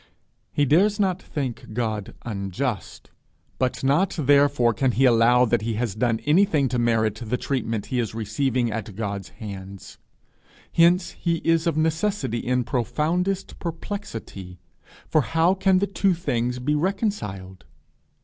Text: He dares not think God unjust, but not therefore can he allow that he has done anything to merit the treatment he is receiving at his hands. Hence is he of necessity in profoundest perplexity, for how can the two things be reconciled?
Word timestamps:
He 0.51 0.65
dares 0.65 0.99
not 0.99 1.21
think 1.21 1.73
God 1.73 2.15
unjust, 2.25 3.11
but 3.59 3.83
not 3.83 4.15
therefore 4.17 4.73
can 4.73 4.93
he 4.93 5.05
allow 5.05 5.45
that 5.45 5.61
he 5.61 5.75
has 5.75 5.93
done 5.93 6.19
anything 6.21 6.67
to 6.69 6.79
merit 6.79 7.21
the 7.23 7.37
treatment 7.37 7.85
he 7.93 7.99
is 7.99 8.15
receiving 8.15 8.71
at 8.71 8.87
his 8.87 9.29
hands. 9.29 9.99
Hence 10.73 11.15
is 11.23 11.43
he 11.63 11.69
of 11.69 11.77
necessity 11.77 12.39
in 12.39 12.63
profoundest 12.63 13.59
perplexity, 13.59 14.59
for 15.07 15.21
how 15.21 15.53
can 15.53 15.77
the 15.77 15.85
two 15.85 16.15
things 16.15 16.57
be 16.57 16.73
reconciled? 16.73 17.65